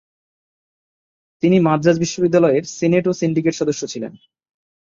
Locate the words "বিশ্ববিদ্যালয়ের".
1.99-2.63